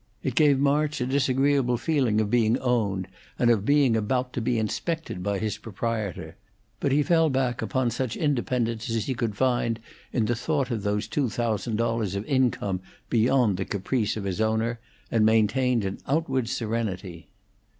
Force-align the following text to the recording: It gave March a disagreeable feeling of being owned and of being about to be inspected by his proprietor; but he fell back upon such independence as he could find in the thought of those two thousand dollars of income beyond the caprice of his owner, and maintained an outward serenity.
It 0.23 0.33
gave 0.33 0.57
March 0.57 0.99
a 0.99 1.05
disagreeable 1.05 1.77
feeling 1.77 2.19
of 2.19 2.31
being 2.31 2.57
owned 2.57 3.07
and 3.37 3.51
of 3.51 3.65
being 3.65 3.95
about 3.95 4.33
to 4.33 4.41
be 4.41 4.57
inspected 4.57 5.21
by 5.21 5.37
his 5.37 5.59
proprietor; 5.59 6.37
but 6.79 6.91
he 6.91 7.03
fell 7.03 7.29
back 7.29 7.61
upon 7.61 7.91
such 7.91 8.15
independence 8.17 8.89
as 8.89 9.05
he 9.05 9.13
could 9.13 9.37
find 9.37 9.79
in 10.11 10.25
the 10.25 10.33
thought 10.35 10.71
of 10.71 10.81
those 10.81 11.07
two 11.07 11.29
thousand 11.29 11.75
dollars 11.75 12.15
of 12.15 12.25
income 12.25 12.81
beyond 13.11 13.57
the 13.57 13.63
caprice 13.65 14.17
of 14.17 14.23
his 14.23 14.41
owner, 14.41 14.79
and 15.11 15.23
maintained 15.23 15.85
an 15.85 15.99
outward 16.07 16.49
serenity. 16.49 17.27